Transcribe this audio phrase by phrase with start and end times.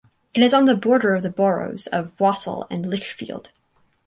[0.33, 3.51] It is on the border of the boroughs of Walsall and Lichfield.